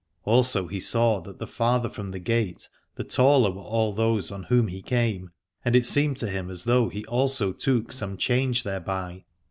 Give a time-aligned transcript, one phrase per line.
[0.23, 4.41] Also he saw that the farther from the gate the taller were all those on
[4.45, 5.29] whom he came:
[5.63, 9.25] and it seemed to him as though he also took some change thereby.